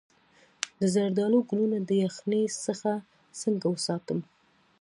[0.79, 2.91] د زردالو ګلونه د یخنۍ څخه
[3.41, 4.19] څنګه وساتم؟